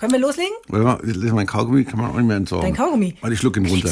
[0.00, 0.54] können wir loslegen?
[0.68, 2.66] Warte mal, das ist mein Kaugummi, kann man auch nicht mehr entsorgen.
[2.66, 3.16] Dein Kaugummi?
[3.20, 3.90] Warte, ich schluck ihn runter.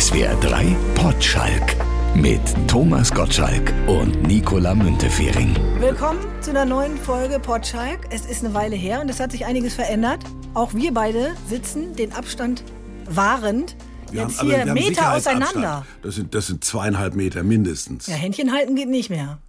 [0.00, 1.76] SWR 3 Potschalk
[2.14, 5.54] mit Thomas Gottschalk und Nicola Müntefering.
[5.80, 8.00] Willkommen zu einer neuen Folge Potschalk.
[8.10, 10.20] Es ist eine Weile her und es hat sich einiges verändert.
[10.54, 12.64] Auch wir beide sitzen den Abstand
[13.04, 13.76] wahrend.
[14.10, 15.84] Wir Jetzt haben- hier Meter auseinander.
[16.02, 18.06] Das sind, das sind zweieinhalb Meter mindestens.
[18.06, 19.40] Ja, Händchen halten geht nicht mehr.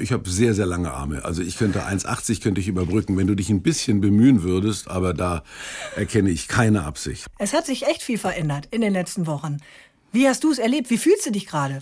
[0.00, 1.24] Ich habe sehr, sehr lange Arme.
[1.24, 5.14] Also ich könnte 1,80 könnte ich überbrücken, wenn du dich ein bisschen bemühen würdest, aber
[5.14, 5.42] da
[5.96, 7.26] erkenne ich keine Absicht.
[7.38, 9.58] Es hat sich echt viel verändert in den letzten Wochen.
[10.12, 10.90] Wie hast du es erlebt?
[10.90, 11.80] Wie fühlst du dich gerade?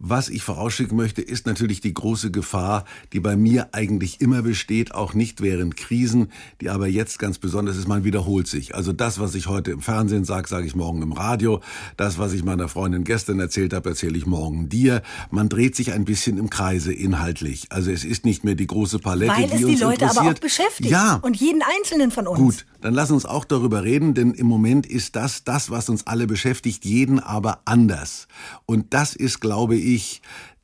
[0.00, 4.94] Was ich vorausschicken möchte, ist natürlich die große Gefahr, die bei mir eigentlich immer besteht,
[4.94, 6.30] auch nicht während Krisen,
[6.60, 8.76] die aber jetzt ganz besonders ist, man wiederholt sich.
[8.76, 11.60] Also das, was ich heute im Fernsehen sage, sage ich morgen im Radio.
[11.96, 15.02] Das, was ich meiner Freundin gestern erzählt habe, erzähle ich morgen dir.
[15.32, 17.66] Man dreht sich ein bisschen im Kreise inhaltlich.
[17.70, 20.30] Also es ist nicht mehr die große Palette, Weil die es die uns Leute aber
[20.30, 20.90] auch beschäftigt.
[20.90, 22.38] Ja, Und jeden Einzelnen von uns.
[22.38, 26.06] Gut, dann lass uns auch darüber reden, denn im Moment ist das das, was uns
[26.06, 28.28] alle beschäftigt, jeden aber anders.
[28.64, 29.87] Und das ist, glaube ich,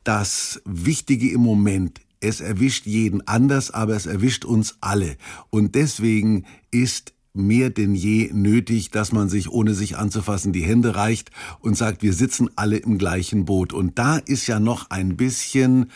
[0.05, 2.01] das Wichtige im Moment.
[2.21, 5.17] Es erwischt jeden anders, aber es erwischt uns alle.
[5.51, 10.95] Und deswegen ist mehr denn je nötig, dass man sich, ohne sich anzufassen, die Hände
[10.95, 13.73] reicht und sagt, wir sitzen alle im gleichen Boot.
[13.73, 15.91] Und da ist ja noch ein bisschen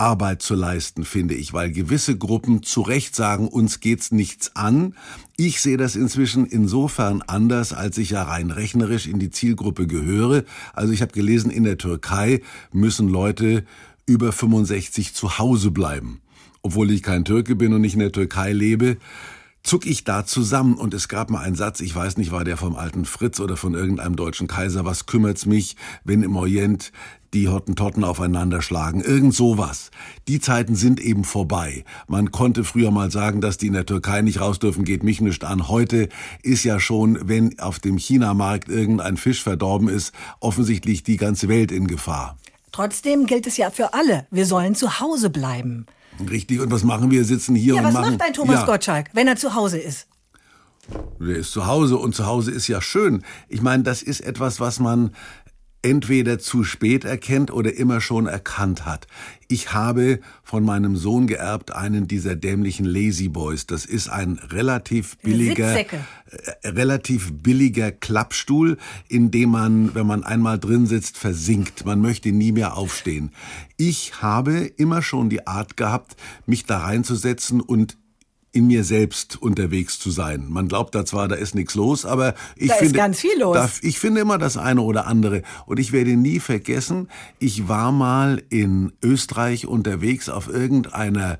[0.00, 4.94] Arbeit zu leisten, finde ich, weil gewisse Gruppen zu Recht sagen, uns geht's nichts an.
[5.36, 10.44] Ich sehe das inzwischen insofern anders, als ich ja rein rechnerisch in die Zielgruppe gehöre.
[10.72, 12.40] Also ich habe gelesen, in der Türkei
[12.72, 13.64] müssen Leute
[14.06, 16.20] über 65 zu Hause bleiben.
[16.62, 18.96] Obwohl ich kein Türke bin und nicht in der Türkei lebe,
[19.62, 22.56] zuck ich da zusammen und es gab mal einen Satz, ich weiß nicht, war der
[22.56, 26.92] vom alten Fritz oder von irgendeinem deutschen Kaiser, was kümmert's mich, wenn im Orient
[27.34, 29.90] die Hottentotten aufeinander schlagen, irgend sowas.
[30.28, 31.84] Die Zeiten sind eben vorbei.
[32.08, 35.20] Man konnte früher mal sagen, dass die in der Türkei nicht raus dürfen, geht mich
[35.20, 35.68] nicht an.
[35.68, 36.08] Heute
[36.42, 41.70] ist ja schon, wenn auf dem Chinamarkt irgendein Fisch verdorben ist, offensichtlich die ganze Welt
[41.72, 42.36] in Gefahr.
[42.72, 44.26] Trotzdem gilt es ja für alle.
[44.30, 45.86] Wir sollen zu Hause bleiben.
[46.28, 47.24] Richtig, und was machen wir?
[47.24, 48.10] Sitzen hier Ja, und was machen...
[48.12, 48.66] macht ein Thomas Ja.
[48.66, 50.06] Gottschalk, wenn er zu Hause ist?
[51.20, 53.22] Der ist zu Hause und zu Hause ist ja schön.
[53.48, 55.12] Ich meine, das ist etwas, was man
[55.82, 59.06] entweder zu spät erkennt oder immer schon erkannt hat.
[59.48, 63.66] Ich habe von meinem Sohn geerbt einen dieser dämlichen Lazy Boys.
[63.66, 66.04] Das ist ein relativ billiger, Sitzsäcke.
[66.62, 68.76] äh, relativ billiger Klappstuhl,
[69.08, 71.84] in dem man, wenn man einmal drin sitzt, versinkt.
[71.84, 73.32] Man möchte nie mehr aufstehen.
[73.76, 77.96] Ich habe immer schon die Art gehabt, mich da reinzusetzen und
[78.52, 80.46] in mir selbst unterwegs zu sein.
[80.48, 83.38] Man glaubt da zwar, da ist nichts los, aber ich Da ist finde ganz viel
[83.38, 83.54] los.
[83.54, 87.08] Da, ich finde immer das eine oder andere und ich werde nie vergessen,
[87.38, 91.38] ich war mal in Österreich unterwegs auf irgendeiner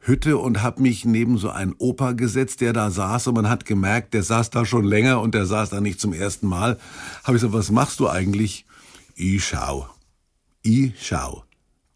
[0.00, 3.64] Hütte und habe mich neben so einen Opa gesetzt, der da saß und man hat
[3.66, 6.78] gemerkt, der saß da schon länger und der saß da nicht zum ersten Mal.
[7.22, 8.64] Habe ich gesagt, was machst du eigentlich?
[9.14, 9.88] Ich schau.
[10.62, 11.44] Ich schau.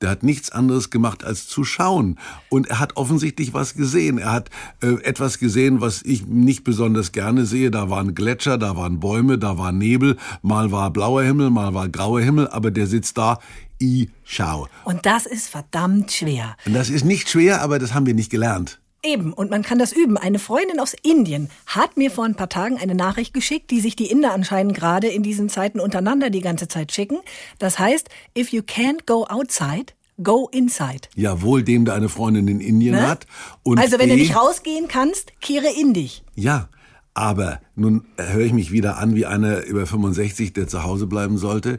[0.04, 2.19] Der hat nichts anderes gemacht als zu schauen.
[2.50, 4.19] Und er hat offensichtlich was gesehen.
[4.19, 4.50] Er hat
[4.82, 7.70] äh, etwas gesehen, was ich nicht besonders gerne sehe.
[7.70, 10.19] Da waren Gletscher, da waren Bäume, da war Nebel.
[10.43, 12.48] Mal war blauer Himmel, mal war grauer Himmel.
[12.48, 13.38] Aber der sitzt da.
[13.78, 14.69] Ich schau.
[14.84, 16.54] Und das ist verdammt schwer.
[16.66, 18.82] Und das ist nicht schwer, aber das haben wir nicht gelernt.
[19.04, 20.16] Eben, und man kann das üben.
[20.16, 23.97] Eine Freundin aus Indien hat mir vor ein paar Tagen eine Nachricht geschickt, die sich
[23.97, 27.19] die Inder anscheinend gerade in diesen Zeiten untereinander die ganze Zeit schicken.
[27.59, 31.09] Das heißt, if you can't go outside, go inside.
[31.14, 33.06] Ja, wohl dem, der eine Freundin in Indien Ne?
[33.06, 33.26] hat.
[33.62, 36.25] Und also wenn du B, nicht rausgehen kannst, kehre in dich.
[36.34, 36.70] Ja,
[37.12, 41.37] aber nun höre ich mich wieder an wie einer über 65, der zu Hause bleiben
[41.37, 41.78] sollte.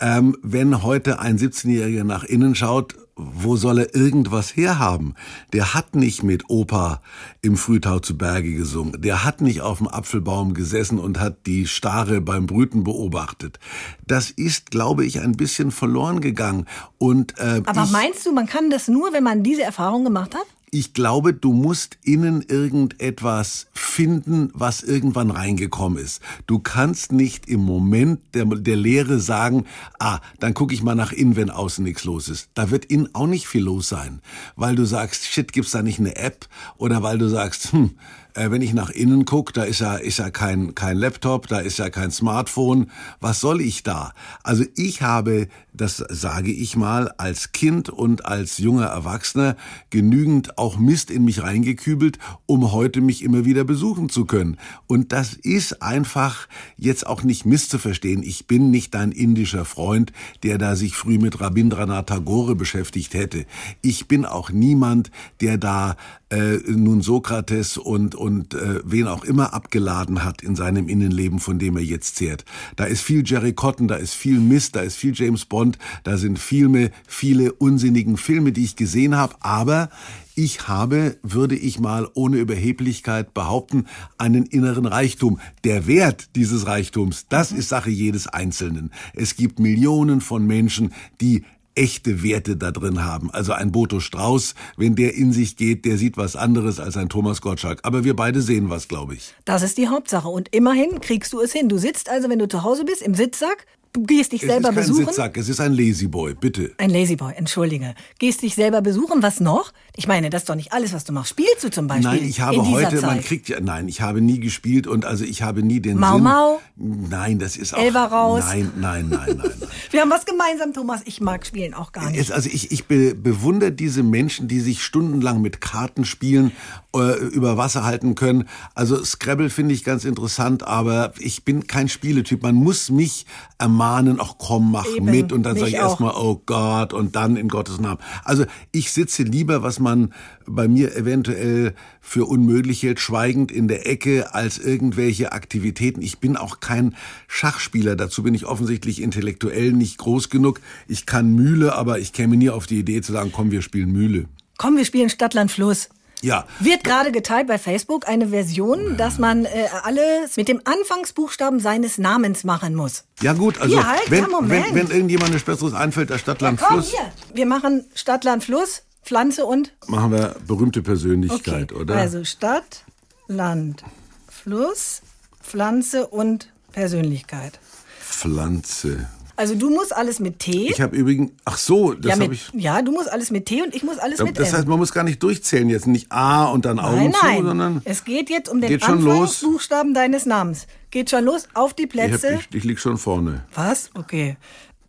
[0.00, 2.96] Ähm, wenn heute ein 17-Jähriger nach innen schaut,
[3.34, 5.14] wo soll er irgendwas herhaben?
[5.52, 7.02] Der hat nicht mit Opa
[7.40, 9.00] im Frühtau zu Berge gesungen.
[9.00, 13.58] Der hat nicht auf dem Apfelbaum gesessen und hat die Stare beim Brüten beobachtet.
[14.06, 16.66] Das ist, glaube ich, ein bisschen verloren gegangen.
[16.98, 20.46] Und äh, Aber meinst du, man kann das nur, wenn man diese Erfahrung gemacht hat?
[20.74, 26.22] Ich glaube, du musst innen irgendetwas finden, was irgendwann reingekommen ist.
[26.46, 29.66] Du kannst nicht im Moment der, der Lehre sagen,
[30.00, 32.48] ah, dann gucke ich mal nach innen, wenn außen nichts los ist.
[32.54, 34.22] Da wird innen auch nicht viel los sein,
[34.56, 36.48] weil du sagst, shit, gibt's da nicht eine App?
[36.78, 37.90] Oder weil du sagst, hm,
[38.34, 41.58] Äh, wenn ich nach innen gucke, da ist ja, ist ja kein, kein Laptop, da
[41.58, 42.90] ist ja kein Smartphone.
[43.20, 44.12] Was soll ich da?
[44.42, 49.56] Also ich habe, das sage ich mal, als Kind und als junger Erwachsener
[49.90, 54.56] genügend auch Mist in mich reingekübelt, um heute mich immer wieder besuchen zu können.
[54.86, 58.22] Und das ist einfach jetzt auch nicht misszuverstehen.
[58.22, 60.12] Ich bin nicht dein indischer Freund,
[60.42, 63.44] der da sich früh mit Rabindranath Tagore beschäftigt hätte.
[63.82, 65.96] Ich bin auch niemand, der da
[66.32, 71.58] äh, nun Sokrates und, und äh, wen auch immer abgeladen hat in seinem Innenleben, von
[71.58, 72.44] dem er jetzt zehrt.
[72.76, 76.16] Da ist viel Jerry Cotton, da ist viel Mist, da ist viel James Bond, da
[76.16, 79.90] sind Filme, viele unsinnigen Filme, die ich gesehen habe, aber
[80.34, 83.86] ich habe, würde ich mal ohne Überheblichkeit behaupten,
[84.16, 85.40] einen inneren Reichtum.
[85.64, 88.92] Der Wert dieses Reichtums, das ist Sache jedes Einzelnen.
[89.14, 93.30] Es gibt Millionen von Menschen, die echte Werte da drin haben.
[93.30, 97.08] Also ein Boto Strauß, wenn der in sich geht, der sieht was anderes als ein
[97.08, 97.80] Thomas Gottschalk.
[97.82, 99.34] Aber wir beide sehen was, glaube ich.
[99.44, 100.28] Das ist die Hauptsache.
[100.28, 101.68] Und immerhin kriegst du es hin.
[101.68, 104.70] Du sitzt also, wenn du zu Hause bist, im Sitzsack, Du gehst dich es selber
[104.70, 105.04] ist kein besuchen.
[105.04, 106.72] Sitzsack, es ist ein Lazyboy, bitte.
[106.78, 107.94] Ein Lazyboy, entschuldige.
[108.18, 109.70] Gehst dich selber besuchen, was noch?
[109.96, 111.32] Ich meine, das ist doch nicht alles, was du machst.
[111.32, 112.08] Spielst du zum Beispiel?
[112.08, 113.02] Nein, ich habe heute, Zeit?
[113.02, 116.14] man kriegt ja, nein, ich habe nie gespielt und also ich habe nie den Mau
[116.14, 116.22] Sinn.
[116.22, 116.60] Mau?
[116.76, 117.78] Nein, das ist auch.
[117.78, 118.44] Elfer raus?
[118.46, 119.68] Nein, nein, nein, nein, nein.
[119.90, 121.02] Wir haben was gemeinsam, Thomas.
[121.04, 122.18] Ich mag Spielen auch gar nicht.
[122.18, 126.52] Es, also ich, ich be, bewundere diese Menschen, die sich stundenlang mit Karten spielen,
[126.96, 128.48] äh, über Wasser halten können.
[128.74, 132.42] Also Scrabble finde ich ganz interessant, aber ich bin kein Spieletyp.
[132.42, 133.26] Man muss mich
[133.58, 133.81] ermahnen,
[134.20, 137.48] ach komm, mach Eben, mit und dann sage ich erstmal, oh Gott und dann in
[137.48, 137.98] Gottes Namen.
[138.24, 140.12] Also ich sitze lieber, was man
[140.46, 146.02] bei mir eventuell für unmöglich hält, schweigend in der Ecke als irgendwelche Aktivitäten.
[146.02, 146.94] Ich bin auch kein
[147.28, 150.60] Schachspieler, dazu bin ich offensichtlich intellektuell nicht groß genug.
[150.88, 153.92] Ich kann Mühle, aber ich käme nie auf die Idee zu sagen, komm, wir spielen
[153.92, 154.26] Mühle.
[154.58, 155.88] Komm, wir spielen Stadtland Fluss.
[156.22, 159.48] Ja, Wird gerade geteilt bei Facebook eine Version, dass man äh,
[159.82, 163.04] alles mit dem Anfangsbuchstaben seines Namens machen muss.
[163.20, 164.66] ja gut, also Hier, halt, wenn, ja, Moment.
[164.68, 167.12] wenn, wenn irgendjemand etwas Besseres einfällt als Stadtland Komm, Fluss, hier.
[167.34, 171.96] Wir machen Stadtland Fluss, Pflanze und machen wir berühmte Persönlichkeit, oder?
[171.96, 172.84] Also Stadt,
[173.26, 173.82] Land,
[174.28, 175.02] Fluss,
[175.42, 177.58] Pflanze und Persönlichkeit.
[178.00, 179.08] Pflanze.
[179.36, 180.68] Also du musst alles mit T.
[180.70, 182.50] Ich habe übrigens, ach so, das ja, habe ich.
[182.52, 184.56] ja, du musst alles mit T und ich muss alles mit Das M.
[184.58, 187.44] heißt, man muss gar nicht durchzählen jetzt, nicht A und dann Augen nein, zu, nein.
[187.44, 188.82] sondern es geht jetzt um den?
[188.82, 190.66] Anfangsbuchstaben deines Namens.
[190.90, 192.34] Geht schon los auf die ich, Plätze.
[192.34, 193.44] hab, ich, ich lieg schon vorne.
[193.54, 193.90] Was?
[193.94, 194.36] Okay.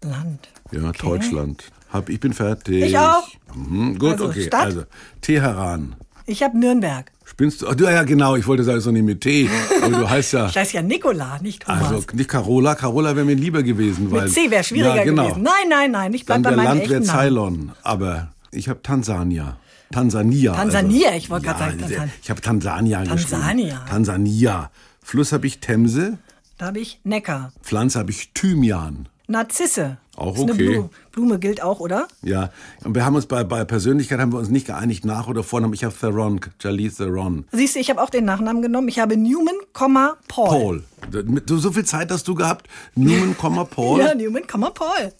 [0.03, 0.49] Land.
[0.71, 0.97] Ja, okay.
[1.01, 1.63] Deutschland.
[1.91, 2.83] Hab, ich bin fertig.
[2.83, 3.27] Ich auch.
[3.55, 4.43] Mhm, gut, Also okay.
[4.43, 4.65] Stadt?
[4.65, 4.83] Also
[5.21, 5.95] Teheran.
[6.25, 7.11] Ich habe Nürnberg.
[7.33, 7.67] Spinnst du?
[7.67, 8.35] Ach, du, ja, genau.
[8.35, 9.49] Ich wollte sagen, es ist doch nicht mit T.
[9.81, 10.47] Aber du heißt ja.
[10.49, 11.83] Ich heiße ja Nikola, nicht Thomas.
[11.91, 12.75] Also nicht Carola.
[12.75, 14.11] Carola wäre mir lieber gewesen.
[14.11, 15.23] Weil, mit C wäre schwieriger ja, genau.
[15.23, 15.41] gewesen.
[15.43, 16.13] Nein, nein, nein.
[16.13, 17.01] Ich bleib Dann bei meinem Land wäre.
[17.01, 17.71] Ceylon.
[17.81, 19.57] Aber ich habe Tansania.
[19.91, 20.53] Tansania.
[20.53, 21.17] Tansania, also.
[21.17, 23.03] ich wollte gerade sagen, sehr- Tansan- Ich habe Tansania.
[23.03, 23.85] Tansania.
[23.89, 24.71] Tansania.
[25.01, 26.17] Fluss habe ich Themse.
[26.57, 27.51] Da habe ich Neckar.
[27.63, 29.07] Pflanze habe ich Thymian.
[29.27, 29.97] Narzisse.
[30.15, 30.67] Auch Ist eine okay.
[30.69, 30.89] Blume.
[31.11, 32.07] Blume gilt auch, oder?
[32.21, 32.51] Ja,
[32.83, 35.73] und wir haben uns bei, bei Persönlichkeit haben wir uns nicht geeinigt, nach oder Vornamen.
[35.73, 37.45] Ich habe Theron, Charlize Theron.
[37.51, 38.87] Siehst du, ich habe auch den Nachnamen genommen.
[38.89, 40.13] Ich habe Newman, Paul.
[40.27, 40.83] Paul.
[41.23, 42.67] Mit- So, viel Zeit hast du gehabt?
[42.95, 43.35] Newman,
[43.69, 43.99] Paul.
[44.01, 45.13] Ja, Newman, Paul.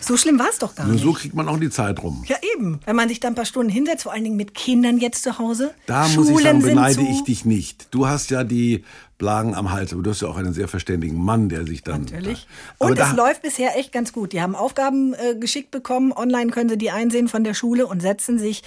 [0.00, 1.02] So schlimm war es doch gar Nur nicht.
[1.04, 2.24] so kriegt man auch die Zeit rum.
[2.28, 2.78] Ja, eben.
[2.84, 5.38] Wenn man sich da ein paar Stunden hinsetzt, vor allen Dingen mit Kindern jetzt zu
[5.38, 5.72] Hause.
[5.86, 7.88] Da Schulen muss ich sagen, beneide ich dich nicht.
[7.90, 8.84] Du hast ja die
[9.18, 12.02] Blagen am Hals, aber du hast ja auch einen sehr verständigen Mann, der sich dann.
[12.02, 12.46] Natürlich.
[12.78, 14.32] Aber Und da, es läuft bisher echt ganz gut.
[14.32, 16.12] Die haben Aufgaben äh, geschickt bekommen.
[16.12, 18.62] Online können sie die einsehen von der Schule und setzen sich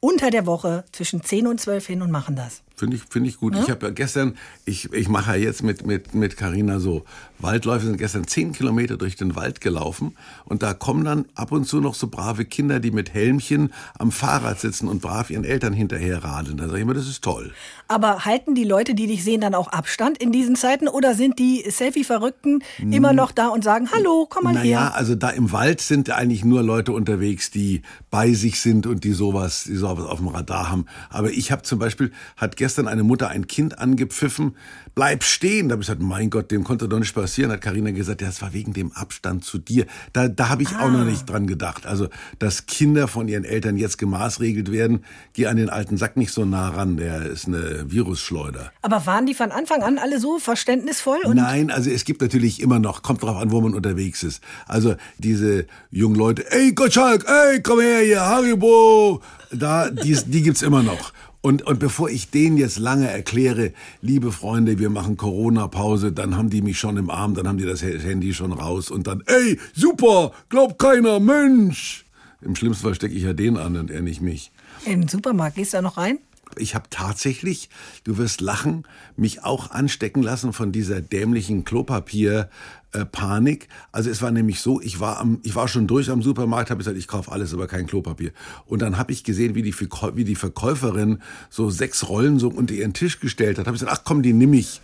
[0.00, 2.62] unter der Woche zwischen 10 und 12 hin und machen das.
[2.76, 3.54] Finde ich, finde ich gut.
[3.56, 7.04] Ich habe ja gestern, ich, ich mache ja jetzt mit mit mit Carina so
[7.38, 11.66] Waldläufe, sind gestern zehn Kilometer durch den Wald gelaufen und da kommen dann ab und
[11.66, 15.72] zu noch so brave Kinder, die mit Helmchen am Fahrrad sitzen und brav ihren Eltern
[15.72, 16.56] hinterher radeln.
[16.56, 17.52] Da sage ich immer, das ist toll.
[17.86, 20.88] Aber halten die Leute, die dich sehen, dann auch Abstand in diesen Zeiten?
[20.88, 24.94] Oder sind die Selfie-Verrückten immer noch da und sagen, hallo, komm mal Naja, her?
[24.94, 29.12] also da im Wald sind eigentlich nur Leute unterwegs, die bei sich sind und die
[29.12, 30.86] sowas, die sowas auf dem Radar haben.
[31.10, 34.56] Aber ich habe zum Beispiel, hat gestern eine Mutter ein Kind angepfiffen,
[34.94, 35.68] bleib stehen.
[35.68, 37.52] Da habe ich gesagt, mein Gott, dem konnte doch nicht passieren.
[37.52, 39.84] Hat Karina gesagt, ja, das war wegen dem Abstand zu dir.
[40.14, 40.88] Da, da habe ich auch Ah.
[40.88, 41.84] noch nicht dran gedacht.
[41.84, 45.04] Also, dass Kinder von ihren Eltern jetzt gemaßregelt werden,
[45.34, 48.72] geh an den alten Sack nicht so nah ran, der ist eine Virusschleuder.
[48.80, 51.18] Aber waren die von Anfang an alle so verständnisvoll?
[51.26, 54.42] Und Nein, also es gibt natürlich immer noch, kommt drauf an, wo man unterwegs ist.
[54.66, 59.20] Also diese jungen Leute, ey Gottschalk, ey, komm her hier, Haribo,
[59.52, 61.12] da, die, die gibt's immer noch.
[61.44, 66.48] Und, und bevor ich denen jetzt lange erkläre, liebe Freunde, wir machen Corona-Pause, dann haben
[66.48, 69.60] die mich schon im Arm, dann haben die das Handy schon raus und dann, ey,
[69.74, 72.06] super, glaubt keiner, Mensch.
[72.40, 74.52] Im schlimmsten Fall stecke ich ja den an und er nicht mich.
[74.86, 76.18] in den Supermarkt, gehst du da noch rein?
[76.54, 77.68] habe ich hab tatsächlich,
[78.04, 78.84] du wirst lachen,
[79.16, 82.48] mich auch anstecken lassen von dieser dämlichen Klopapier
[82.94, 83.68] äh, Panik.
[83.92, 86.78] Also es war nämlich so, ich war am, ich war schon durch am Supermarkt, habe
[86.78, 88.32] gesagt, ich kaufe alles, aber kein Klopapier.
[88.66, 91.20] Und dann habe ich gesehen, wie die, wie die Verkäuferin
[91.50, 93.66] so sechs Rollen so unter ihren Tisch gestellt hat.
[93.66, 94.80] Habe ich gesagt, ach komm, die nimm ich.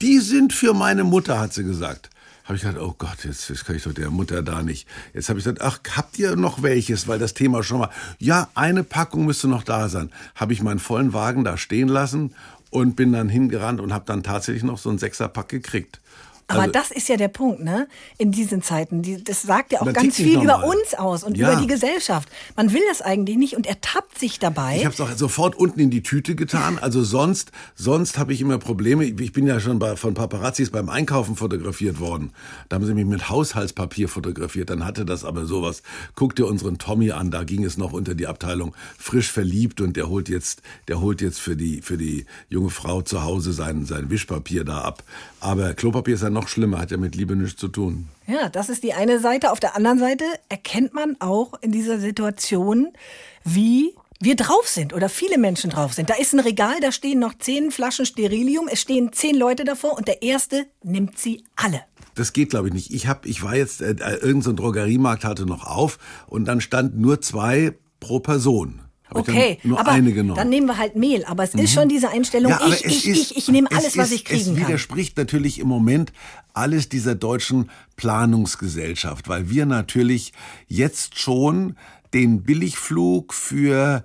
[0.00, 2.10] Die sind für meine Mutter, hat sie gesagt
[2.44, 4.88] habe ich gedacht, oh Gott, jetzt, jetzt kann ich doch der Mutter da nicht.
[5.14, 7.06] Jetzt habe ich gesagt, ach, habt ihr noch welches?
[7.06, 10.10] Weil das Thema schon mal, ja, eine Packung müsste noch da sein.
[10.34, 12.34] Habe ich meinen vollen Wagen da stehen lassen
[12.70, 16.00] und bin dann hingerannt und habe dann tatsächlich noch so ein Sechserpack gekriegt.
[16.48, 17.88] Aber also, das ist ja der Punkt, ne?
[18.18, 19.02] In diesen Zeiten.
[19.02, 21.52] Die, das sagt ja auch ganz viel über uns aus und ja.
[21.52, 22.28] über die Gesellschaft.
[22.56, 24.76] Man will das eigentlich nicht und ertappt sich dabei.
[24.76, 26.78] Ich habe es auch sofort unten in die Tüte getan.
[26.78, 29.04] Also sonst, sonst habe ich immer Probleme.
[29.04, 32.32] Ich bin ja schon bei, von Paparazzis beim Einkaufen fotografiert worden.
[32.68, 34.70] Da haben sie mich mit Haushaltspapier fotografiert.
[34.70, 35.82] Dann hatte das aber sowas.
[36.14, 37.30] Guck dir unseren Tommy an.
[37.30, 41.20] Da ging es noch unter die Abteilung frisch verliebt und der holt jetzt, der holt
[41.20, 45.02] jetzt für die, für die junge Frau zu Hause sein, sein Wischpapier da ab.
[45.40, 48.08] Aber Klopapier ist ja noch schlimmer, hat ja mit Liebe nichts zu tun.
[48.26, 49.52] Ja, das ist die eine Seite.
[49.52, 52.92] Auf der anderen Seite erkennt man auch in dieser Situation,
[53.44, 56.08] wie wir drauf sind oder viele Menschen drauf sind.
[56.08, 59.96] Da ist ein Regal, da stehen noch zehn Flaschen Sterilium, es stehen zehn Leute davor
[59.96, 61.82] und der erste nimmt sie alle.
[62.14, 62.92] Das geht, glaube ich, nicht.
[62.92, 66.96] Ich hab, ich war jetzt, äh, irgendein so Drogeriemarkt hatte noch auf und dann stand
[66.96, 68.82] nur zwei pro Person.
[69.14, 70.36] Okay, nur aber eine genommen.
[70.36, 71.24] dann nehmen wir halt Mehl.
[71.24, 71.60] Aber es mhm.
[71.60, 74.54] ist schon diese Einstellung, ja, ich, ich, ist, ich, ich nehme alles, was ich kriegen
[74.54, 74.62] kann.
[74.62, 76.12] Es widerspricht natürlich im Moment
[76.54, 80.32] alles dieser deutschen Planungsgesellschaft, weil wir natürlich
[80.68, 81.76] jetzt schon
[82.14, 84.04] den Billigflug für,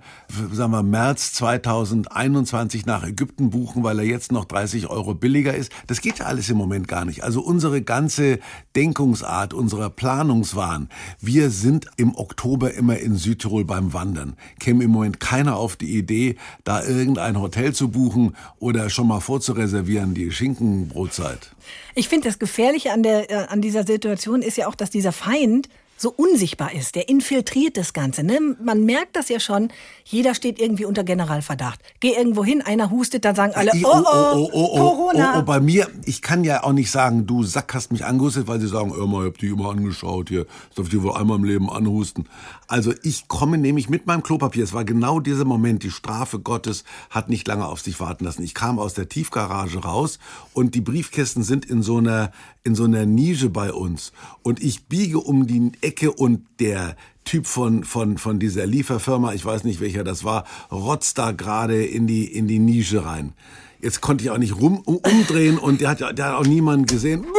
[0.52, 5.70] sagen wir, März 2021 nach Ägypten buchen, weil er jetzt noch 30 Euro billiger ist.
[5.86, 7.22] Das geht ja alles im Moment gar nicht.
[7.22, 8.38] Also unsere ganze
[8.76, 10.88] Denkungsart, unser Planungswahn.
[11.20, 14.36] Wir sind im Oktober immer in Südtirol beim Wandern.
[14.58, 19.20] Käme im Moment keiner auf die Idee, da irgendein Hotel zu buchen oder schon mal
[19.20, 21.54] vorzureservieren, die Schinkenbrotzeit.
[21.94, 25.12] Ich finde, das Gefährliche an, der, äh, an dieser Situation ist ja auch, dass dieser
[25.12, 26.94] Feind so unsichtbar ist.
[26.94, 28.22] Der infiltriert das Ganze.
[28.22, 28.38] Ne?
[28.62, 29.68] Man merkt das ja schon.
[30.04, 31.80] Jeder steht irgendwie unter Generalverdacht.
[32.00, 35.34] Geh irgendwo hin, einer hustet, dann sagen alle, oh, oh, oh, oh, Corona.
[35.34, 38.46] Oh, oh, bei mir, ich kann ja auch nicht sagen, du Sack hast mich angehustet,
[38.46, 40.46] weil sie sagen, Irma, ich hab die immer angeschaut hier.
[40.68, 42.28] Das darf die wohl einmal im Leben anhusten.
[42.68, 44.62] Also ich komme nämlich mit meinem Klopapier.
[44.62, 45.82] Es war genau dieser Moment.
[45.82, 48.42] Die Strafe Gottes hat nicht lange auf sich warten lassen.
[48.42, 50.18] Ich kam aus der Tiefgarage raus
[50.52, 52.30] und die Briefkästen sind in so einer,
[52.68, 54.12] in so einer Nische bei uns.
[54.42, 59.44] Und ich biege um die Ecke und der Typ von, von, von dieser Lieferfirma, ich
[59.44, 63.32] weiß nicht welcher das war, rotzt da gerade in die, in die Nische rein.
[63.80, 66.86] Jetzt konnte ich auch nicht rum, um, umdrehen und der hat, der hat auch niemanden
[66.86, 67.24] gesehen.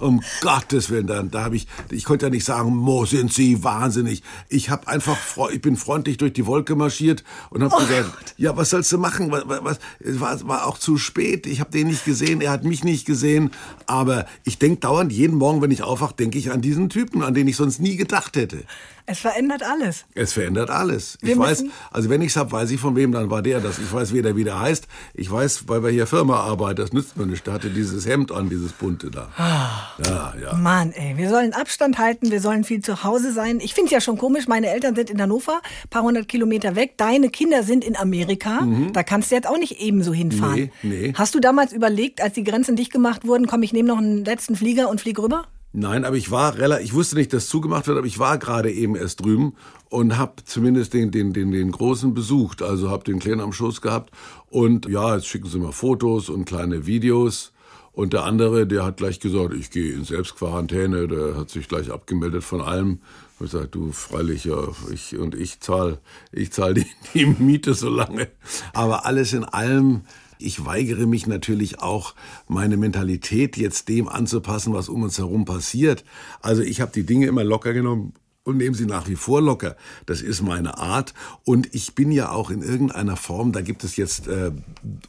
[0.00, 3.62] Um Gottes Willen, da, da habe ich, ich konnte ja nicht sagen, Mo, sind Sie
[3.62, 4.24] wahnsinnig.
[4.48, 5.16] Ich habe einfach,
[5.52, 8.34] ich bin freundlich durch die Wolke marschiert und habe oh gesagt, Gott.
[8.36, 9.30] ja, was sollst du machen?
[9.30, 11.46] Was, was, es war, war auch zu spät.
[11.46, 13.52] Ich habe den nicht gesehen, er hat mich nicht gesehen.
[13.86, 17.34] Aber ich denke dauernd, jeden Morgen, wenn ich aufwache, denke ich an diesen Typen, an
[17.34, 18.64] den ich sonst nie gedacht hätte.
[19.06, 20.06] Es verändert alles.
[20.14, 21.18] Es verändert alles.
[21.20, 23.60] Wir ich weiß, also wenn ich es habe, weiß ich von wem, dann war der
[23.60, 23.78] das.
[23.78, 24.88] Ich weiß, wer der wieder heißt.
[25.12, 27.46] Ich weiß, weil wir hier Firma arbeiten, das nützt mir nicht.
[27.46, 29.28] Der hatte dieses Hemd an, dieses bunte da.
[29.36, 30.54] Ah, ja, ja.
[30.54, 33.60] Mann, ey, wir sollen Abstand halten, wir sollen viel zu Hause sein.
[33.60, 36.94] Ich finde es ja schon komisch, meine Eltern sind in Hannover, paar hundert Kilometer weg.
[36.96, 38.62] Deine Kinder sind in Amerika.
[38.62, 38.94] Mhm.
[38.94, 40.54] Da kannst du jetzt auch nicht ebenso hinfahren.
[40.54, 41.12] Nee, nee.
[41.14, 44.24] Hast du damals überlegt, als die Grenzen dicht gemacht wurden, komm, ich nehme noch einen
[44.24, 45.46] letzten Flieger und fliege rüber?
[45.76, 48.70] Nein, aber ich war relativ, ich wusste nicht, dass zugemacht wird, aber ich war gerade
[48.70, 49.54] eben erst drüben
[49.88, 53.80] und habe zumindest den, den, den, den Großen besucht, also habe den Kleinen am Schoß
[53.80, 54.14] gehabt
[54.48, 57.52] und ja, jetzt schicken sie mir Fotos und kleine Videos
[57.90, 61.90] und der andere, der hat gleich gesagt, ich gehe in Selbstquarantäne, der hat sich gleich
[61.90, 63.00] abgemeldet von allem.
[63.40, 65.98] Ich sage, du freilich, ja, ich und ich zahl,
[66.30, 68.28] ich zahl die, die Miete so lange.
[68.72, 70.02] Aber alles in allem
[70.44, 72.14] ich weigere mich natürlich auch,
[72.46, 76.04] meine Mentalität jetzt dem anzupassen, was um uns herum passiert.
[76.40, 78.12] Also ich habe die Dinge immer locker genommen
[78.44, 79.76] und nehme sie nach wie vor locker.
[80.06, 81.14] Das ist meine Art.
[81.44, 84.52] Und ich bin ja auch in irgendeiner Form, da gibt es jetzt äh,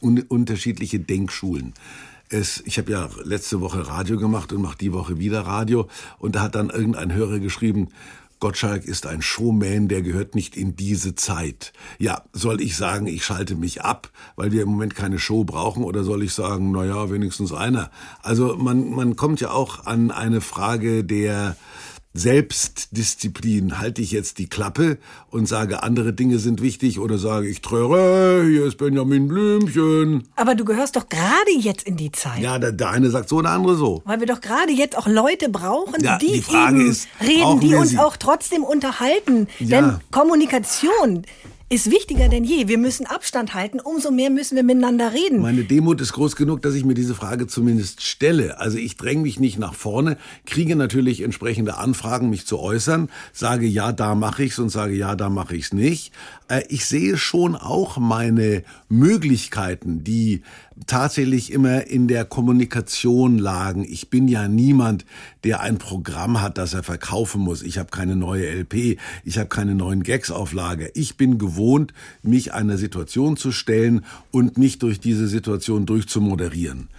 [0.02, 1.74] un unterschiedliche Denkschulen.
[2.30, 5.88] Es, ich habe ja letzte Woche Radio gemacht und mache die Woche wieder Radio.
[6.18, 7.90] Und da hat dann irgendein Hörer geschrieben,
[8.46, 11.74] Gottschalk ist ein Showman, der gehört nicht in diese Zeit.
[11.98, 15.84] Ja, soll ich sagen, ich schalte mich ab, weil wir im Moment keine Show brauchen,
[15.84, 17.90] oder soll ich sagen, na ja, wenigstens einer?
[18.22, 21.58] Also man, man kommt ja auch an eine Frage der,
[22.16, 24.98] Selbstdisziplin halte ich jetzt die Klappe
[25.30, 30.24] und sage, andere Dinge sind wichtig oder sage ich tröre, hier ist Benjamin Blümchen.
[30.38, 32.40] Aber du gehörst doch gerade jetzt in die Zeit.
[32.40, 34.02] Ja, der, der eine sagt so, der andere so.
[34.06, 37.76] Weil wir doch gerade jetzt auch Leute brauchen, ja, die, die Frage ist, reden, die
[37.76, 38.00] uns sie?
[38.00, 39.48] auch trotzdem unterhalten.
[39.60, 39.82] Ja.
[39.82, 41.26] Denn Kommunikation
[41.68, 42.68] ist wichtiger denn je.
[42.68, 45.42] Wir müssen Abstand halten, umso mehr müssen wir miteinander reden.
[45.42, 48.60] Meine Demut ist groß genug, dass ich mir diese Frage zumindest stelle.
[48.60, 53.66] Also ich dränge mich nicht nach vorne, kriege natürlich entsprechende Anfragen, mich zu äußern, sage
[53.66, 56.14] ja, da mache ich's und sage ja, da mache ich's nicht.
[56.50, 60.44] Äh, ich sehe schon auch meine Möglichkeiten, die
[60.88, 63.86] tatsächlich immer in der Kommunikation lagen.
[63.88, 65.06] Ich bin ja niemand,
[65.44, 67.64] der ein Programm hat, das er verkaufen muss.
[67.64, 70.88] Ich habe keine neue LP, ich habe keine neuen Gags auf Lager.
[70.94, 76.90] Ich bin gewohnt, mich einer Situation zu stellen und mich durch diese Situation durchzumoderieren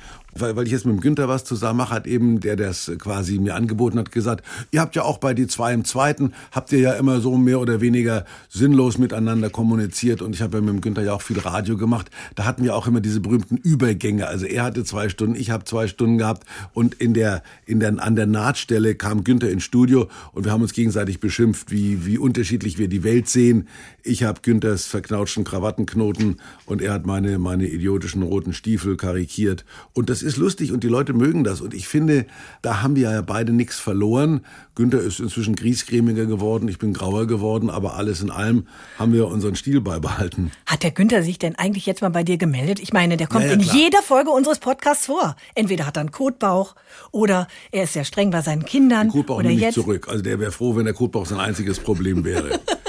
[0.40, 2.90] weil, weil ich jetzt mit dem Günther was zusammen mache, hat eben der, der es
[2.98, 6.72] quasi mir angeboten hat, gesagt, ihr habt ja auch bei die zwei im Zweiten, habt
[6.72, 10.74] ihr ja immer so mehr oder weniger sinnlos miteinander kommuniziert und ich habe ja mit
[10.74, 12.10] dem Günther ja auch viel Radio gemacht.
[12.34, 14.26] Da hatten wir auch immer diese berühmten Übergänge.
[14.26, 18.02] Also er hatte zwei Stunden, ich habe zwei Stunden gehabt und in der, in der,
[18.02, 22.18] an der Nahtstelle kam Günther ins Studio und wir haben uns gegenseitig beschimpft, wie, wie
[22.18, 23.68] unterschiedlich wir die Welt sehen.
[24.02, 30.10] Ich habe Günthers verknautschten Krawattenknoten und er hat meine, meine idiotischen roten Stiefel karikiert und
[30.10, 31.60] das ist lustig und die Leute mögen das.
[31.60, 32.26] Und ich finde,
[32.60, 34.42] da haben wir ja beide nichts verloren.
[34.74, 38.66] Günther ist inzwischen griesgrämiger geworden, ich bin grauer geworden, aber alles in allem
[38.98, 40.52] haben wir unseren Stil beibehalten.
[40.66, 42.80] Hat der Günther sich denn eigentlich jetzt mal bei dir gemeldet?
[42.80, 45.36] Ich meine, der kommt ja, ja, in jeder Folge unseres Podcasts vor.
[45.54, 46.74] Entweder hat er einen Kotbauch
[47.10, 49.08] oder er ist sehr streng bei seinen Kindern.
[49.08, 49.74] Den Kotbauch oder ich jetzt.
[49.74, 50.08] zurück.
[50.08, 52.60] Also der wäre froh, wenn der Kotbauch sein einziges Problem wäre.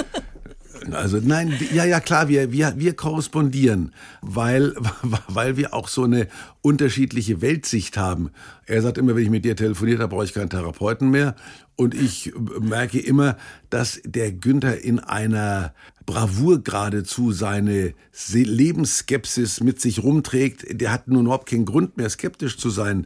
[0.93, 4.75] Also nein, ja, ja klar, wir, wir, wir korrespondieren, weil,
[5.27, 6.27] weil wir auch so eine
[6.61, 8.29] unterschiedliche Weltsicht haben.
[8.65, 11.35] Er sagt immer, wenn ich mit dir telefoniert habe, brauche ich keinen Therapeuten mehr.
[11.75, 13.37] Und ich merke immer,
[13.69, 15.73] dass der Günther in einer
[16.07, 17.93] Bravour geradezu seine
[18.31, 20.81] Lebensskepsis mit sich rumträgt.
[20.81, 23.05] Der hat nun überhaupt keinen Grund mehr, skeptisch zu sein.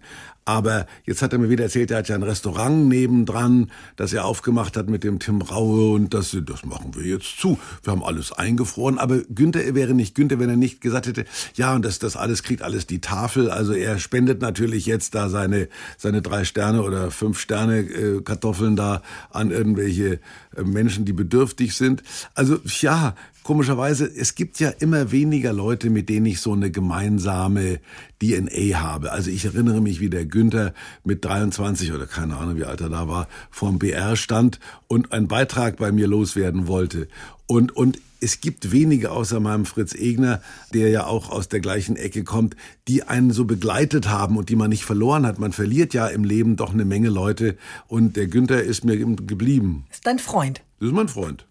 [0.52, 4.26] Aber jetzt hat er mir wieder erzählt, er hat ja ein Restaurant nebendran, das er
[4.26, 7.58] aufgemacht hat mit dem Tim Raue und das, das machen wir jetzt zu.
[7.84, 8.98] Wir haben alles eingefroren.
[8.98, 11.24] Aber Günther wäre nicht Günther, wenn er nicht gesagt hätte,
[11.56, 13.50] ja, und das, das alles kriegt alles die Tafel.
[13.50, 18.76] Also er spendet natürlich jetzt da seine, seine drei Sterne oder fünf Sterne äh, Kartoffeln
[18.76, 20.20] da an irgendwelche
[20.58, 22.04] äh, Menschen, die bedürftig sind.
[22.36, 27.80] Also ja, Komischerweise, es gibt ja immer weniger Leute, mit denen ich so eine gemeinsame
[28.22, 29.12] DNA habe.
[29.12, 32.90] Also ich erinnere mich, wie der Günther mit 23 oder keine Ahnung, wie alt er
[32.90, 37.08] da war, vorm BR stand und einen Beitrag bei mir loswerden wollte.
[37.48, 40.42] Und, und es gibt wenige außer meinem Fritz Egner,
[40.76, 42.56] der ja auch aus der gleichen Ecke kommt,
[42.88, 45.40] die einen so begleitet haben und die man nicht verloren hat.
[45.40, 49.86] Man verliert ja im Leben doch eine Menge Leute und der Günther ist mir geblieben.
[49.90, 50.62] Ist dein Freund?
[50.80, 51.48] Das ist mein Freund.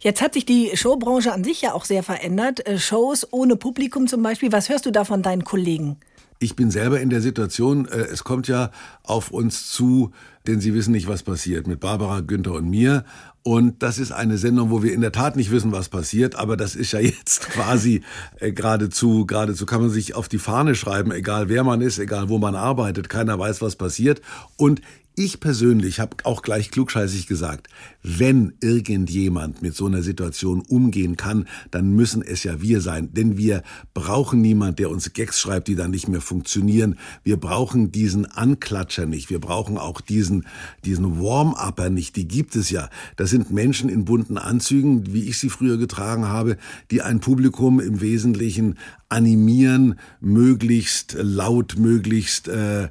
[0.00, 2.66] Jetzt hat sich die Showbranche an sich ja auch sehr verändert.
[2.66, 4.52] Äh, Shows ohne Publikum zum Beispiel.
[4.52, 5.96] Was hörst du da von deinen Kollegen?
[6.40, 8.70] Ich bin selber in der Situation, äh, es kommt ja
[9.02, 10.12] auf uns zu,
[10.48, 13.04] denn Sie wissen nicht, was passiert, mit Barbara, Günther und mir.
[13.42, 16.56] Und das ist eine Sendung, wo wir in der Tat nicht wissen, was passiert, aber
[16.56, 18.02] das ist ja jetzt quasi
[18.40, 22.28] äh, geradezu, geradezu kann man sich auf die Fahne schreiben, egal wer man ist, egal
[22.30, 24.22] wo man arbeitet, keiner weiß, was passiert.
[24.56, 24.80] Und
[25.18, 27.66] ich persönlich habe auch gleich klugscheißig gesagt,
[28.04, 33.12] wenn irgendjemand mit so einer Situation umgehen kann, dann müssen es ja wir sein.
[33.12, 37.00] Denn wir brauchen niemand, der uns Gags schreibt, die dann nicht mehr funktionieren.
[37.24, 39.28] Wir brauchen diesen Anklatscher nicht.
[39.28, 40.37] Wir brauchen auch diesen,
[40.84, 42.16] diesen Warm-Upper nicht.
[42.16, 42.88] Die gibt es ja.
[43.16, 46.56] Das sind Menschen in bunten Anzügen, wie ich sie früher getragen habe,
[46.90, 48.76] die ein Publikum im Wesentlichen
[49.08, 52.88] animieren, möglichst laut, möglichst äh,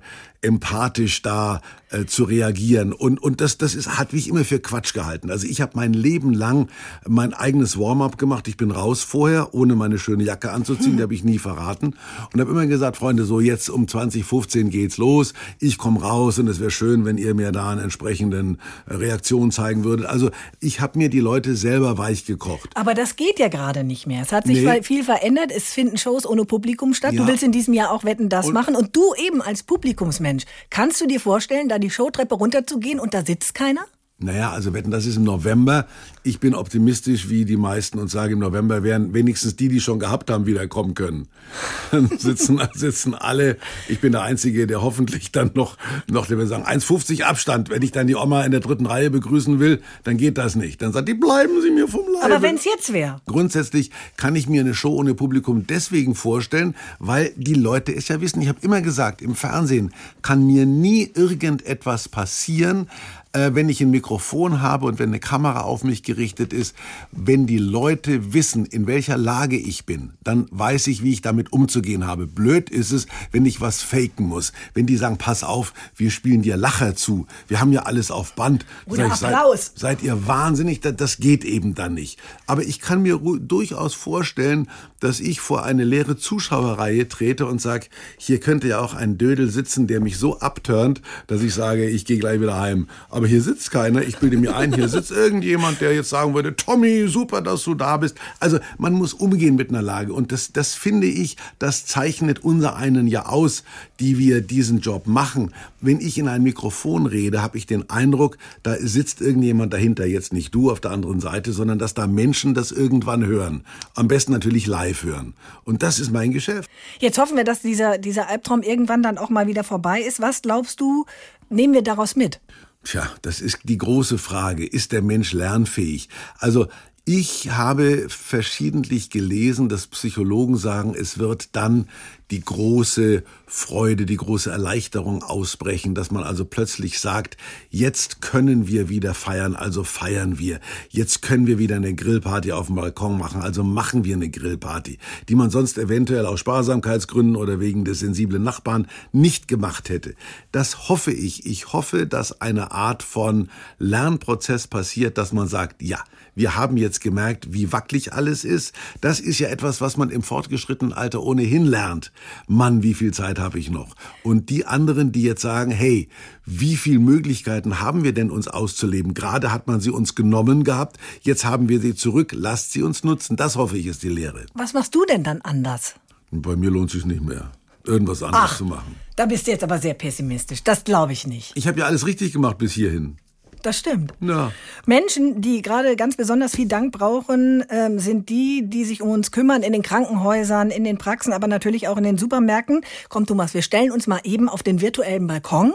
[0.48, 2.92] empathisch da äh, zu reagieren.
[2.94, 5.32] Und, und das, das ist, hat mich immer für Quatsch gehalten.
[5.32, 6.70] Also ich habe mein Leben lang
[7.08, 8.48] mein eigenes Warm-up gemacht.
[8.48, 10.98] Ich bin raus vorher, ohne meine schöne Jacke anzuziehen, hm.
[10.98, 11.96] die habe ich nie verraten.
[12.34, 15.34] Und habe immer gesagt, Freunde, so jetzt um 2015 geht's los.
[15.60, 18.58] Ich komme raus und es wäre schön, wenn ihr mir da einen entsprechenden
[18.88, 20.08] äh, Reaktion zeigen würdet.
[20.08, 20.30] Also
[20.60, 22.70] ich habe mir die Leute selber weich gekocht.
[22.76, 24.24] Aber das geht ja gerade nicht mehr.
[24.24, 24.84] Es hat sich nee.
[24.84, 25.52] viel verändert.
[25.56, 27.14] Es finden Shows ohne Publikum statt.
[27.14, 27.22] Ja.
[27.22, 28.76] Du willst in diesem Jahr auch Wetten das und machen.
[28.76, 30.37] Und du eben als Publikumsmensch,
[30.70, 33.86] kannst du dir vorstellen, da die Showtreppe runterzugehen und da sitzt keiner?
[34.20, 35.86] Naja, also wetten, das ist im November.
[36.24, 40.00] Ich bin optimistisch wie die meisten und sage, im November werden wenigstens die, die schon
[40.00, 41.28] gehabt haben, wieder kommen können.
[41.92, 43.58] Dann sitzen, sitzen alle.
[43.88, 45.78] Ich bin der Einzige, der hoffentlich dann noch,
[46.10, 47.70] noch, der will sagen, 1,50 Abstand.
[47.70, 50.82] Wenn ich dann die Oma in der dritten Reihe begrüßen will, dann geht das nicht.
[50.82, 52.26] Dann sagt die, bleiben Sie mir vom Leibe.
[52.26, 53.22] Aber wenn es jetzt wäre?
[53.28, 58.20] Grundsätzlich kann ich mir eine Show ohne Publikum deswegen vorstellen, weil die Leute es ja
[58.20, 58.42] wissen.
[58.42, 62.90] Ich habe immer gesagt, im Fernsehen kann mir nie irgendetwas passieren,
[63.38, 66.76] äh, wenn ich ein Mikrofon habe und wenn eine Kamera auf mich gerichtet ist,
[67.12, 71.54] wenn die Leute wissen, in welcher Lage ich bin, dann weiß ich, wie ich damit
[71.54, 72.26] umzugehen habe.
[72.26, 74.54] Blöd ist es, wenn ich was faken muss.
[74.74, 77.28] Wenn die sagen, pass auf, wir spielen dir Lacher zu.
[77.48, 78.66] Wir haben ja alles auf Band.
[78.88, 79.72] Oder ich, Applaus.
[79.76, 80.82] Seid, seid ihr wahnsinnig?
[80.82, 82.20] Das geht eben dann nicht.
[82.48, 84.68] Aber ich kann mir durchaus vorstellen,
[85.00, 89.50] dass ich vor eine leere Zuschauerreihe trete und sage, hier könnte ja auch ein Dödel
[89.50, 92.88] sitzen, der mich so abturnt, dass ich sage, ich gehe gleich wieder heim.
[93.10, 94.02] Aber hier sitzt keiner.
[94.02, 97.76] Ich bilde mir ein, hier sitzt irgendjemand, der jetzt sagen würde, Tommy, super, dass du
[97.76, 98.18] da bist.
[98.40, 100.14] Also man muss umgehen mit einer Lage.
[100.14, 103.64] Und das, das finde ich, das zeichnet unser einen ja aus,
[104.00, 105.54] die wir diesen Job machen.
[105.82, 110.34] Wenn ich in ein Mikrofon rede, habe ich den Eindruck, da sitzt irgendjemand dahinter, jetzt
[110.34, 113.64] nicht du auf der anderen Seite, sondern dass da Menschen das irgendwann hören.
[113.96, 115.34] Am besten natürlich live hören.
[115.64, 116.70] Und das ist mein Geschäft.
[117.00, 120.22] Jetzt hoffen wir, dass dieser, dieser Albtraum irgendwann dann auch mal wieder vorbei ist.
[120.22, 121.06] Was glaubst du,
[121.50, 122.40] nehmen wir daraus mit?
[122.84, 124.66] Tja, das ist die große Frage.
[124.66, 126.10] Ist der Mensch lernfähig?
[126.38, 126.68] Also
[127.10, 131.88] ich habe verschiedentlich gelesen, dass Psychologen sagen, es wird dann
[132.32, 137.38] die große Freude, die große Erleichterung ausbrechen, dass man also plötzlich sagt,
[137.70, 140.60] jetzt können wir wieder feiern, also feiern wir.
[140.90, 144.98] Jetzt können wir wieder eine Grillparty auf dem Balkon machen, also machen wir eine Grillparty,
[145.30, 150.14] die man sonst eventuell aus Sparsamkeitsgründen oder wegen des sensiblen Nachbarn nicht gemacht hätte.
[150.52, 151.46] Das hoffe ich.
[151.46, 156.04] Ich hoffe, dass eine Art von Lernprozess passiert, dass man sagt, ja,
[156.38, 158.76] wir haben jetzt gemerkt, wie wackelig alles ist.
[159.02, 162.12] Das ist ja etwas, was man im fortgeschrittenen Alter ohnehin lernt.
[162.48, 163.96] Mann, wie viel Zeit habe ich noch?
[164.24, 166.10] Und die anderen, die jetzt sagen, hey,
[166.46, 169.14] wie viel Möglichkeiten haben wir denn uns auszuleben?
[169.14, 173.04] Gerade hat man sie uns genommen gehabt, jetzt haben wir sie zurück, lasst sie uns
[173.04, 173.36] nutzen.
[173.36, 174.46] Das hoffe ich ist die Lehre.
[174.54, 175.96] Was machst du denn dann anders?
[176.32, 177.52] Bei mir lohnt es sich nicht mehr
[177.88, 178.96] irgendwas anderes Ach, zu machen.
[179.16, 180.64] Da bist du jetzt aber sehr pessimistisch.
[180.64, 181.54] Das glaube ich nicht.
[181.56, 183.18] Ich habe ja alles richtig gemacht bis hierhin.
[183.62, 184.14] Das stimmt.
[184.20, 184.52] Ja.
[184.86, 189.32] Menschen, die gerade ganz besonders viel Dank brauchen, ähm, sind die, die sich um uns
[189.32, 192.82] kümmern in den Krankenhäusern, in den Praxen, aber natürlich auch in den Supermärkten.
[193.10, 195.74] Komm, Thomas, wir stellen uns mal eben auf den virtuellen Balkon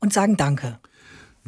[0.00, 0.78] und sagen Danke.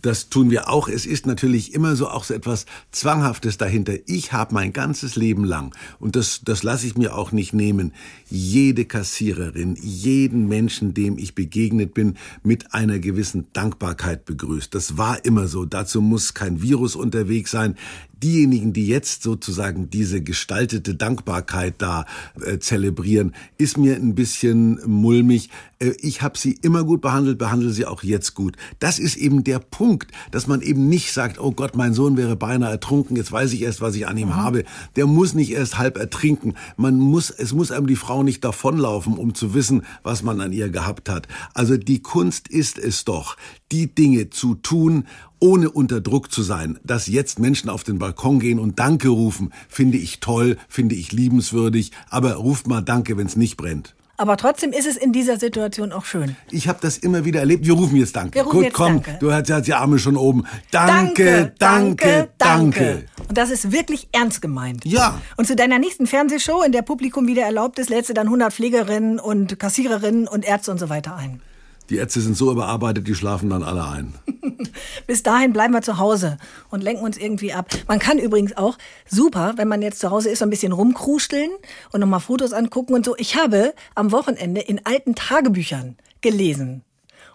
[0.03, 0.89] Das tun wir auch.
[0.89, 3.95] Es ist natürlich immer so auch so etwas Zwanghaftes dahinter.
[4.07, 7.93] Ich habe mein ganzes Leben lang, und das, das lasse ich mir auch nicht nehmen,
[8.29, 14.75] jede Kassiererin, jeden Menschen, dem ich begegnet bin, mit einer gewissen Dankbarkeit begrüßt.
[14.75, 15.65] Das war immer so.
[15.65, 17.77] Dazu muss kein Virus unterwegs sein
[18.23, 22.07] diejenigen, die jetzt sozusagen diese gestaltete Dankbarkeit da
[22.41, 25.51] äh, zelebrieren, ist mir ein bisschen mulmig.
[25.79, 28.57] Äh, ich habe sie immer gut behandelt, behandle sie auch jetzt gut.
[28.79, 32.37] Das ist eben der Punkt, dass man eben nicht sagt, oh Gott, mein Sohn wäre
[32.37, 34.37] beinahe ertrunken, jetzt weiß ich erst, was ich an ihm mhm.
[34.37, 34.65] habe.
[34.97, 36.55] Der muss nicht erst halb ertrinken.
[36.77, 40.53] Man muss, es muss einem die Frau nicht davonlaufen, um zu wissen, was man an
[40.53, 41.29] ihr gehabt hat.
[41.55, 43.37] Also die Kunst ist es doch,
[43.73, 45.05] die Dinge zu tun,
[45.39, 46.79] ohne unter Druck zu sein.
[46.85, 51.13] Dass jetzt Menschen auf den Balkon gehen und Danke rufen, finde ich toll, finde ich
[51.13, 53.95] liebenswürdig, aber ruft mal Danke, wenn es nicht brennt.
[54.19, 56.37] Aber trotzdem ist es in dieser Situation auch schön.
[56.51, 57.67] Ich habe das immer wieder erlebt.
[57.67, 58.35] Wir rufen jetzt Danke.
[58.35, 59.19] Wir rufen Gut, jetzt komm, Danke.
[59.21, 60.45] du hast ja die Arme schon oben.
[60.71, 62.29] Danke, danke, danke.
[62.39, 63.05] danke.
[63.29, 64.85] Und das ist wirklich ernst gemeint.
[64.87, 65.21] Ja.
[65.37, 68.53] Und zu deiner nächsten Fernsehshow, in der Publikum wieder erlaubt ist, lädst du dann 100
[68.53, 71.43] Pflegerinnen und Kassiererinnen und Ärzte und so weiter ein.
[71.91, 74.15] Die Ärzte sind so überarbeitet, die schlafen dann alle ein.
[75.07, 76.37] Bis dahin bleiben wir zu Hause
[76.71, 77.69] und lenken uns irgendwie ab.
[77.87, 78.77] Man kann übrigens auch
[79.09, 81.51] super, wenn man jetzt zu Hause ist, so ein bisschen rumkruscheln
[81.93, 83.15] und nochmal Fotos angucken und so.
[83.17, 86.83] Ich habe am Wochenende in alten Tagebüchern gelesen.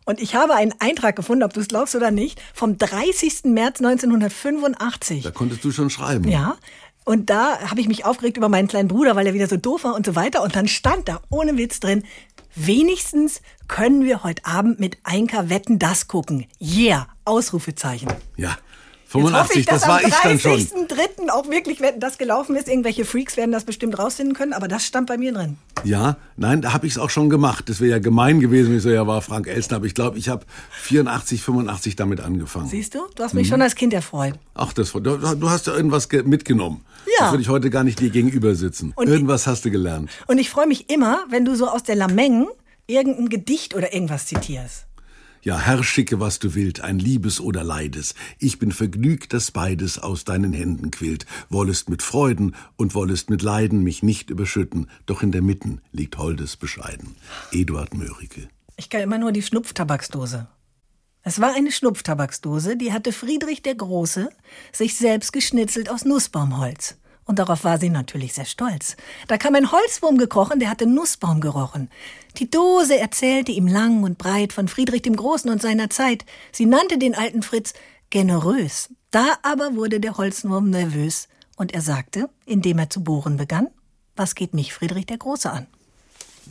[0.05, 3.45] Und ich habe einen Eintrag gefunden, ob du es glaubst oder nicht, vom 30.
[3.45, 5.23] März 1985.
[5.23, 6.27] Da konntest du schon schreiben.
[6.27, 6.57] Ja.
[7.03, 9.83] Und da habe ich mich aufgeregt über meinen kleinen Bruder, weil er wieder so doof
[9.83, 10.43] war und so weiter.
[10.43, 12.03] Und dann stand da ohne Witz drin,
[12.55, 16.47] wenigstens können wir heute Abend mit Einka Wetten das gucken.
[16.59, 18.09] Yeah, Ausrufezeichen.
[18.37, 18.57] Ja.
[19.11, 20.53] 85, ich, das war ich dann schon.
[20.53, 21.29] Am 30.03.
[21.31, 24.85] auch wirklich, wenn das gelaufen ist, irgendwelche Freaks werden das bestimmt rausfinden können, aber das
[24.85, 25.57] stand bei mir drin.
[25.83, 27.67] Ja, nein, da habe ich es auch schon gemacht.
[27.67, 30.17] Das wäre ja gemein gewesen, wenn ich so, ja, war Frank Elstner, aber ich glaube,
[30.17, 32.67] ich habe 84, 85 damit angefangen.
[32.67, 32.99] Siehst du?
[33.15, 33.51] Du hast mich mhm.
[33.51, 34.35] schon als Kind erfreut.
[34.53, 36.85] Ach, das, du, du hast ja irgendwas mitgenommen.
[37.05, 37.25] Ja.
[37.25, 38.93] Das würde ich heute gar nicht dir gegenüber sitzen.
[38.95, 40.09] Und irgendwas hast du gelernt.
[40.27, 42.47] Und ich freue mich immer, wenn du so aus der Lameng
[42.87, 44.85] irgendein Gedicht oder irgendwas zitierst.
[45.43, 48.13] Ja, Herr, schicke, was du willst, ein Liebes oder Leides.
[48.37, 51.25] Ich bin vergnügt, dass beides aus deinen Händen quillt.
[51.49, 56.19] Wollest mit Freuden und wollest mit Leiden mich nicht überschütten, doch in der Mitten liegt
[56.19, 57.15] Holdes bescheiden.
[57.51, 58.49] Eduard Mörike.
[58.77, 60.47] Ich kann immer nur die Schnupftabaksdose.
[61.23, 64.29] Es war eine Schnupftabaksdose, die hatte Friedrich der Große
[64.71, 66.97] sich selbst geschnitzelt aus Nussbaumholz.
[67.31, 68.97] Und darauf war sie natürlich sehr stolz.
[69.29, 71.89] Da kam ein Holzwurm gekrochen, der hatte Nussbaum gerochen.
[72.35, 76.25] Die Dose erzählte ihm lang und breit von Friedrich dem Großen und seiner Zeit.
[76.51, 77.73] Sie nannte den alten Fritz
[78.09, 78.89] generös.
[79.11, 83.69] Da aber wurde der Holzwurm nervös und er sagte, indem er zu bohren begann,
[84.17, 85.67] was geht mich Friedrich der Große an?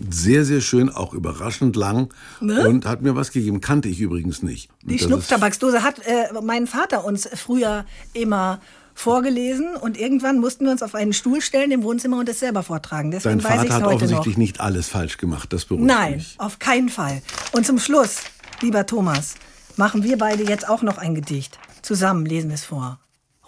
[0.09, 2.67] Sehr, sehr schön, auch überraschend lang Ne?
[2.67, 3.61] und hat mir was gegeben.
[3.61, 4.71] Kannte ich übrigens nicht.
[4.83, 8.61] Die Schnupftabaksdose hat äh, mein Vater uns früher immer
[8.95, 12.63] vorgelesen und irgendwann mussten wir uns auf einen Stuhl stellen im Wohnzimmer und es selber
[12.63, 13.11] vortragen.
[13.11, 14.39] Deswegen Dein Vater ich hat offensichtlich noch.
[14.39, 16.35] nicht alles falsch gemacht, das beruhigt Nein, mich.
[16.39, 17.23] auf keinen Fall.
[17.53, 18.17] Und zum Schluss,
[18.61, 19.35] lieber Thomas,
[19.77, 21.59] machen wir beide jetzt auch noch ein Gedicht.
[21.83, 22.99] Zusammen lesen wir es vor.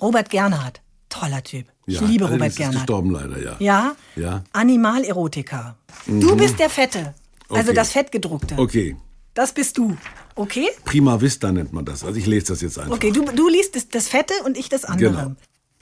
[0.00, 1.66] Robert Gernhardt, toller Typ.
[1.86, 2.86] Ich Ja, liebe allerdings Robert ist Gernhardt.
[2.86, 3.56] gestorben leider, ja.
[3.58, 3.92] Ja?
[4.16, 4.42] Ja.
[4.52, 5.76] Animalerotiker.
[6.06, 7.14] Du bist der Fette.
[7.48, 7.74] Also Okay.
[7.74, 8.54] das Fettgedruckte.
[8.58, 8.96] Okay,
[9.34, 9.96] Das bist du.
[10.34, 10.68] Okay?
[10.84, 12.04] prima vista nennt man das.
[12.04, 12.94] Also ich lese das jetzt einfach.
[12.94, 15.10] Okay, du, du liest das, das Fette und ich das andere.
[15.10, 15.36] Genau.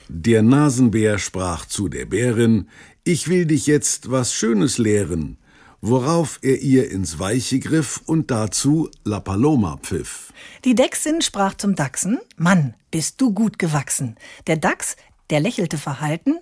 [0.09, 2.67] Der Nasenbär sprach zu der Bärin,
[3.03, 5.37] ich will dich jetzt was Schönes lehren,
[5.79, 10.33] worauf er ihr ins Weiche griff und dazu La Paloma pfiff.
[10.65, 14.17] Die Dachsin sprach zum Dachsen, Mann, bist du gut gewachsen.
[14.47, 14.97] Der Dachs,
[15.29, 16.35] der lächelte verhalten,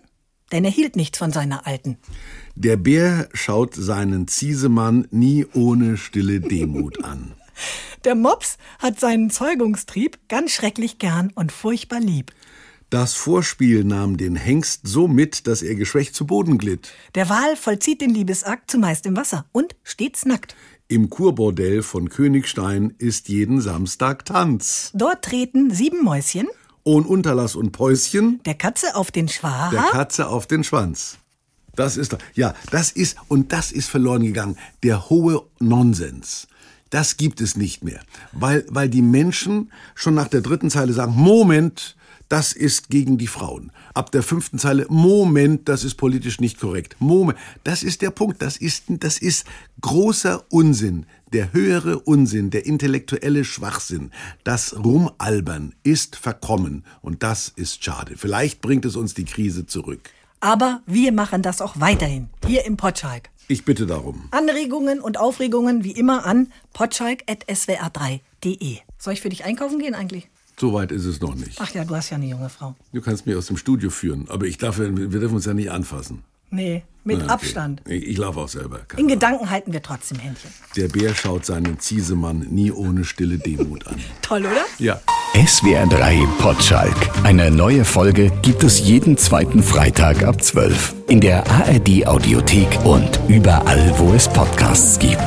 [0.52, 1.98] denn er hielt nichts von seiner Alten.
[2.56, 7.36] Der Bär schaut seinen Ziesemann nie ohne stille Demut an.
[8.04, 12.34] Der Mops hat seinen Zeugungstrieb ganz schrecklich gern und furchtbar lieb.
[12.90, 16.92] Das Vorspiel nahm den Hengst so mit, dass er geschwächt zu Boden glitt.
[17.14, 20.56] Der Wal vollzieht den Liebesakt zumeist im Wasser und stets nackt.
[20.88, 24.90] Im Kurbordell von Königstein ist jeden Samstag Tanz.
[24.96, 26.48] Dort treten sieben Mäuschen,
[26.84, 29.92] Ohn Unterlass und Päuschen, der Katze auf den der Schwaha.
[29.92, 31.20] Katze auf den Schwanz.
[31.76, 36.49] Das ist ja, das ist, und das ist verloren gegangen, der hohe Nonsens.
[36.90, 38.02] Das gibt es nicht mehr.
[38.32, 41.96] Weil, weil die Menschen schon nach der dritten Zeile sagen, Moment,
[42.30, 43.72] das ist gegen die Frauen.
[43.96, 46.96] Ab der fünften Zeile, Moment, das ist politisch nicht korrekt.
[47.00, 48.42] Moment, das ist der Punkt.
[48.42, 49.46] Das ist, das ist
[49.82, 51.08] großer Unsinn.
[51.34, 54.12] Der höhere Unsinn, der intellektuelle Schwachsinn,
[54.44, 56.86] das Rumalbern ist verkommen.
[57.02, 58.14] Und das ist schade.
[58.16, 60.10] Vielleicht bringt es uns die Krise zurück.
[60.40, 63.30] Aber wir machen das auch weiterhin, hier im Potschalk.
[63.52, 64.26] Ich bitte darum.
[64.30, 68.78] Anregungen und Aufregungen wie immer an potschalk.swr3.de.
[69.00, 70.30] Soll ich für dich einkaufen gehen eigentlich?
[70.60, 71.60] So weit ist es noch nicht.
[71.60, 72.76] Ach ja, du hast ja eine junge Frau.
[72.94, 75.72] Du kannst mich aus dem Studio führen, aber ich darf, wir dürfen uns ja nicht
[75.72, 76.22] anfassen.
[76.52, 77.34] Nee, mit Na, okay.
[77.34, 77.82] Abstand.
[77.88, 78.82] Ich, ich laufe auch selber.
[78.88, 79.20] Keine In Ahnung.
[79.20, 80.52] Gedanken halten wir trotzdem Händchen.
[80.76, 83.96] Der Bär schaut seinen Ziesemann nie ohne stille Demut an.
[84.22, 84.64] Toll, oder?
[84.78, 85.02] Ja.
[85.34, 86.96] SWR 3 Potschalk.
[87.24, 90.96] Eine neue Folge gibt es jeden zweiten Freitag ab 12.
[91.08, 95.20] In der ARD Audiothek und überall, wo es Podcasts gibt.